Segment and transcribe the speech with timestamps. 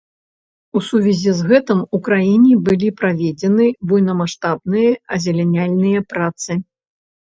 [0.79, 6.51] У сувязі з гэтым, у краіне былі праведзены буйнамаштабныя азеляняльныя працы.